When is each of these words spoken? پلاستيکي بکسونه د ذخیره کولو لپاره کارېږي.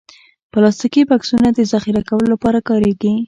پلاستيکي 0.51 1.03
بکسونه 1.09 1.47
د 1.53 1.59
ذخیره 1.71 2.01
کولو 2.09 2.27
لپاره 2.33 2.59
کارېږي. 2.69 3.13